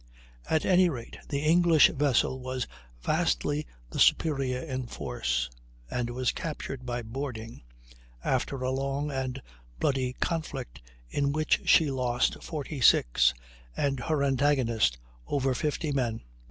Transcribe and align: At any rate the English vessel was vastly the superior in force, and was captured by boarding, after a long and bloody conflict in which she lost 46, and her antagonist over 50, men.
At 0.49 0.65
any 0.65 0.89
rate 0.89 1.19
the 1.29 1.41
English 1.41 1.89
vessel 1.89 2.39
was 2.39 2.65
vastly 3.03 3.67
the 3.91 3.99
superior 3.99 4.59
in 4.59 4.87
force, 4.87 5.47
and 5.91 6.09
was 6.09 6.31
captured 6.31 6.87
by 6.87 7.03
boarding, 7.03 7.61
after 8.23 8.63
a 8.63 8.71
long 8.71 9.11
and 9.11 9.39
bloody 9.79 10.13
conflict 10.13 10.81
in 11.11 11.33
which 11.33 11.61
she 11.69 11.91
lost 11.91 12.41
46, 12.41 13.35
and 13.77 13.99
her 13.99 14.23
antagonist 14.23 14.97
over 15.27 15.53
50, 15.53 15.91
men. 15.91 16.21